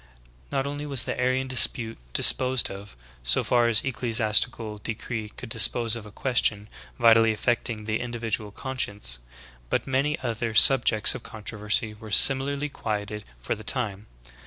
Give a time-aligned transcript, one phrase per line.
[0.51, 5.95] Not only was the Arian dispute disposed of, so far as ecclesiastical decree could dispose
[5.95, 9.19] of a ques tion vitally affecting the individual conscience,
[9.69, 14.07] but many other subjects of controversy were similarly quieted for the time.